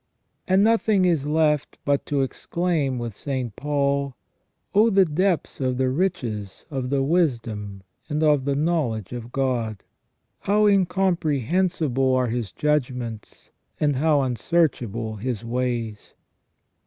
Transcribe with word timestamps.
And 0.47 0.63
nothing 0.63 1.05
is 1.05 1.27
left 1.27 1.77
but 1.85 2.07
to 2.07 2.23
exclaim 2.23 2.97
with 2.97 3.13
St. 3.13 3.55
Paul:" 3.55 4.15
Oh, 4.73 4.89
the 4.89 5.05
depth 5.05 5.61
of 5.61 5.77
the 5.77 5.91
riches 5.91 6.65
of 6.71 6.89
the 6.89 7.03
wisdom 7.03 7.83
and 8.09 8.23
of 8.23 8.41
^he 8.41 8.57
knowledge 8.57 9.13
of 9.13 9.31
God! 9.31 9.83
How 10.39 10.65
incomprehensible 10.65 12.15
are 12.15 12.29
His 12.29 12.51
judgments, 12.51 13.51
and 13.79 13.97
how 13.97 14.21
unsearchable 14.21 15.17
His 15.17 15.45
ways 15.45 16.15